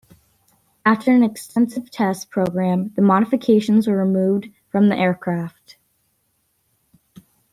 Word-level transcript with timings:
After 0.83 1.11
an 1.13 1.21
extensive 1.21 1.91
test 1.91 2.31
program, 2.31 2.89
the 2.95 3.03
modifications 3.03 3.85
were 3.87 3.97
removed 3.97 4.47
from 4.71 4.89
the 4.89 4.95
aircraft. 4.95 5.77